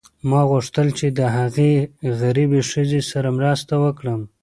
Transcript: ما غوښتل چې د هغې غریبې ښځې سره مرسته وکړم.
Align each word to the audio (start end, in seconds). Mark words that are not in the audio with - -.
ما 0.29 0.41
غوښتل 0.51 0.87
چې 0.97 1.07
د 1.19 1.19
هغې 1.37 1.73
غریبې 2.21 2.61
ښځې 2.71 3.01
سره 3.11 3.29
مرسته 3.37 3.73
وکړم. 3.83 4.21